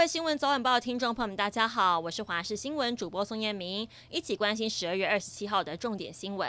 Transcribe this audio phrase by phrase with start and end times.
[0.00, 6.48] 各位新闻早晚报的听众朋友们，大家好，我是华视新闻主播宋彦明，一起关心十二月二十七号的重点新闻。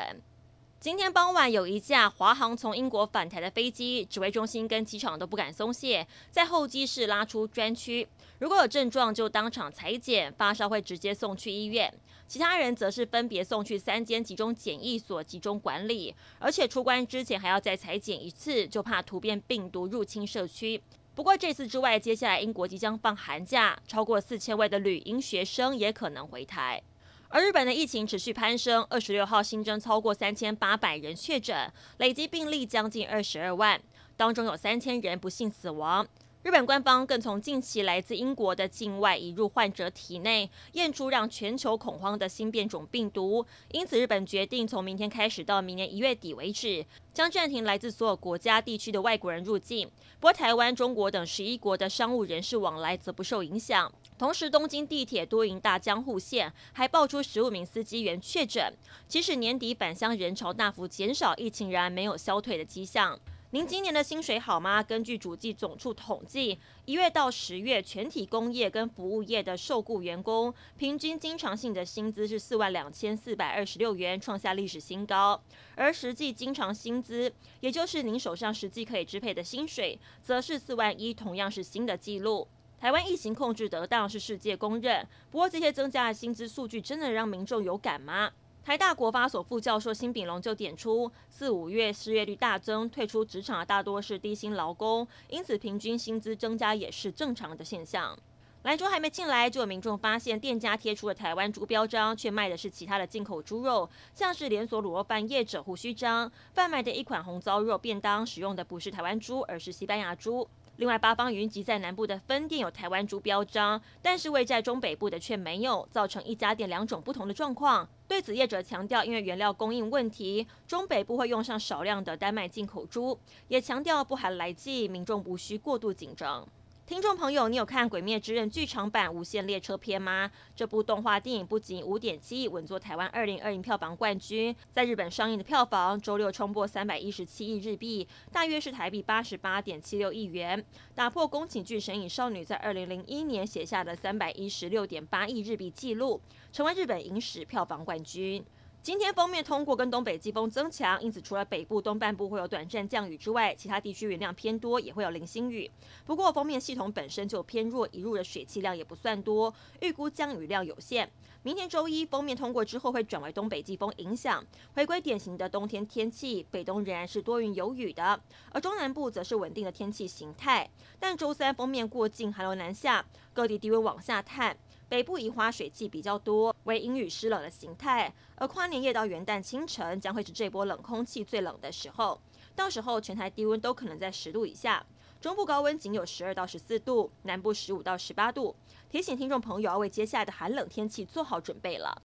[0.80, 8.08] 今天傍晚，有一架华航从英国返台的飞机，指挥中心跟机场都不敢松懈，在候机室拉出专区，
[8.40, 11.94] 如果有症状就当场裁剪，发烧会直接送去医院，
[12.30, 20.82] 其他人则是分别送去三间集中检疫所集中管理，而且出关之前还要再裁剪一次，就怕突变病毒入侵社区。
[21.14, 26.82] 不过这次之外，接下来英国即将放寒假，超过四千位的旅英学生也可能回台。
[27.28, 33.80] 而日本的疫情持续攀升，二十六号新增超过三千八百人确诊，累计病例将近二十二万，
[34.16, 36.08] 当中有三千人不幸死亡。
[36.44, 49.88] 日本官方更从近期来自英国的境外移入患者体内验出让全球恐慌的新变种病毒，因此日本决定从明天开始到明年一月底为止，将暂停来自所有国家地区的外国人入境。
[50.20, 53.92] 不过，台湾、中国等十一国的商务人士往来则不受影响。
[54.18, 58.74] 同时，东京地铁多营大江户线还爆出十五名司机员确诊。
[59.08, 63.20] 即使年底返乡人潮大幅减少，疫情仍然没有消退的迹象。
[63.54, 64.82] 您今年的薪水好吗？
[64.82, 75.38] 根据主计总处统计，一月到十月，全体工业跟服务业的受雇员工平均经常性的薪资是四万两千四百二十六元，创下历史新高。
[75.76, 82.48] 而实际经常薪资，也就是您手上实际可以支配的薪水，则是四万一，同样是新的纪录。
[82.80, 88.32] 台湾疫情控制得当是世界公认，不过这些增加的薪资数据真的让民众有感吗？
[88.64, 98.16] 台大国发所副教授辛炳龙就点出，四五月失业率大增，退出职场的大多是低薪劳工，因此平均薪资增加也是正常的现象。
[98.62, 110.48] 兰州还没进来，就有民众发现店家贴出了台湾猪标章，却卖的是其他的进口猪肉，像是连锁卤肉饭业者胡须章贩卖的一款红糟肉便当，使用的不是台湾猪，而是西班牙猪。
[110.82, 117.88] 另外，八方云集在南部的分店有台湾猪标章，但是位在中北部的却没有，造成一家店两种不同的状况。
[118.08, 123.16] 对此，业者强调，因为原料供应问题，中北部会用上少量的丹麦进口猪，
[123.48, 126.48] 也强调不含来剂，民众无需过度紧张。
[126.92, 130.30] 听众朋友，你有看《鬼灭之刃》剧场版《无限列车篇》吗？
[130.54, 146.20] 这部动画电影不仅五点七亿稳坐台湾二零二零票房冠军，在日本上映的票房周六冲破三百一十七亿日币，大约是台币八十八点七六亿元，打破宫崎骏《神隐少女》在二零零一年写下的三百一十六点八亿日币纪录，
[146.52, 148.44] 成为日本影史票房冠军。
[148.84, 155.70] 今天封面通过跟东北季风增强，因此除了北部东半部会有短暂降雨之外，其他地区云量偏多，也会有零星雨。
[156.04, 161.12] 不过封面系统本身就偏弱，移入的水汽量也不算多，预估降雨量有限。
[161.44, 164.44] 明天周一封面通过之后会转为东北季风影响，
[164.74, 166.44] 回归典型的冬天天气。
[166.50, 168.20] 北东仍然是多云有雨的，
[168.52, 170.68] 而中南部则是稳定的天气形态。
[171.00, 174.58] 但周三封面过境，寒流南下，各地低温往下探。
[174.92, 182.20] 北部宜花水汽比较多，为阴雨湿冷的形态，而跨年夜到元旦清晨将会是这波冷空气最冷的时候，
[182.54, 184.86] 到时候全台低温都可能在十度以下，
[185.22, 188.54] 中部高温仅有十二到十四度，南部十五到十八度。
[188.90, 192.02] 提醒听众朋友要为接下来的寒冷天气做好准备了。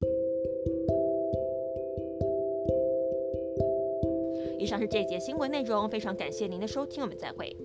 [4.59, 7.57] 以上是这节新闻内容，非常感谢您的收听，我们再会。